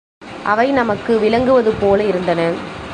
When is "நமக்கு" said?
0.71-1.19